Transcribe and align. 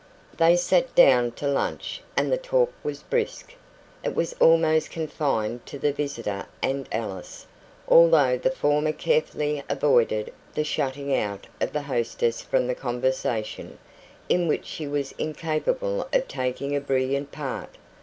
They 0.35 0.55
sat 0.55 0.95
down 0.95 1.33
to 1.33 1.47
lunch, 1.47 2.01
and 2.17 2.31
the 2.31 2.37
talk 2.39 2.73
was 2.83 3.03
brisk. 3.03 3.53
It 4.03 4.15
was 4.15 4.33
almost 4.39 4.89
confined 4.89 5.63
to 5.67 5.77
the 5.77 5.93
visitor 5.93 6.47
and 6.59 6.89
Alice, 6.91 7.45
although 7.87 8.35
the 8.35 8.49
former 8.49 8.93
carefully 8.93 9.61
avoided 9.69 10.33
the 10.55 10.63
shutting 10.63 11.15
out 11.15 11.45
of 11.61 11.71
the 11.71 11.83
hostess 11.83 12.41
from 12.41 12.65
the 12.65 12.73
conversation, 12.73 13.77
in 14.27 14.47
which 14.47 14.65
she 14.65 14.87
was 14.87 15.11
incapable 15.19 16.07
of 16.11 16.27
taking 16.27 16.75
a 16.75 16.81
brilliant 16.81 17.31
part. 17.31 17.77